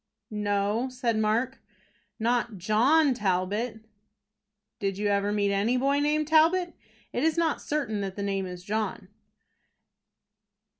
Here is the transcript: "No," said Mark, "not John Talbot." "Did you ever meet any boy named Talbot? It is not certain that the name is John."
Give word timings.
"No," 0.31 0.89
said 0.89 1.15
Mark, 1.19 1.59
"not 2.17 2.57
John 2.57 3.13
Talbot." 3.13 3.81
"Did 4.79 4.97
you 4.97 5.09
ever 5.09 5.31
meet 5.31 5.51
any 5.53 5.77
boy 5.77 5.99
named 5.99 6.27
Talbot? 6.27 6.73
It 7.13 7.23
is 7.23 7.37
not 7.37 7.61
certain 7.61 8.01
that 8.01 8.15
the 8.15 8.23
name 8.23 8.47
is 8.47 8.63
John." 8.63 9.09